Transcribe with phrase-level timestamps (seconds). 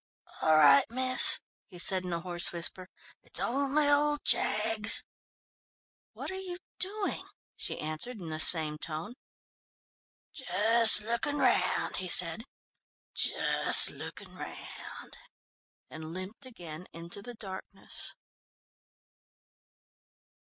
[0.41, 2.87] "All right, miss," he said in a hoarse whisper,
[3.21, 5.03] "it's only old Jaggs."
[6.13, 7.23] "What are you doing?"
[7.55, 9.13] she answered in the same tone.
[10.33, 12.45] "Just lookin' round," he said,
[13.13, 15.19] "just lookin' round,"
[15.91, 18.15] and limped again into the darkness.